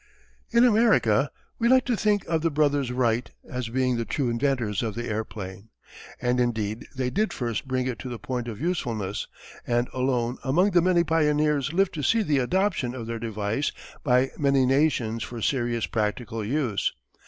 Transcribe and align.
In 0.49 0.65
America 0.65 1.29
we 1.59 1.67
like 1.67 1.85
to 1.85 1.95
think 1.95 2.25
of 2.25 2.41
the 2.41 2.49
brothers 2.49 2.91
Wright 2.91 3.29
as 3.47 3.69
being 3.69 3.97
the 3.97 4.03
true 4.03 4.31
inventors 4.31 4.81
of 4.81 4.95
the 4.95 5.07
airplane. 5.07 5.69
And 6.19 6.39
indeed 6.39 6.87
they 6.95 7.11
did 7.11 7.31
first 7.31 7.67
bring 7.67 7.85
it 7.85 7.99
to 7.99 8.09
the 8.09 8.17
point 8.17 8.47
of 8.47 8.59
usefulness, 8.59 9.27
and 9.67 9.87
alone 9.93 10.39
among 10.43 10.71
the 10.71 10.81
many 10.81 11.03
pioneers 11.03 11.71
lived 11.71 11.93
to 11.93 12.01
see 12.01 12.23
the 12.23 12.39
adoption 12.39 12.95
of 12.95 13.05
their 13.05 13.19
device 13.19 13.71
by 14.03 14.31
many 14.39 14.65
nations 14.65 15.21
for 15.21 15.39
serious 15.39 15.85
practical 15.85 16.43
use. 16.43 16.91